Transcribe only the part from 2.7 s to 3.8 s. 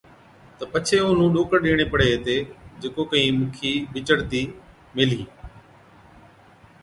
جڪو ڪھين مُکِي